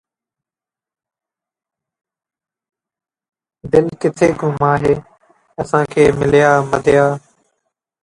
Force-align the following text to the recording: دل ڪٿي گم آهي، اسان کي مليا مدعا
دل 3.71 3.85
ڪٿي 4.01 4.27
گم 4.39 4.55
آهي، 4.73 4.93
اسان 5.61 5.83
کي 5.93 6.03
مليا 6.19 6.49
مدعا 6.71 7.07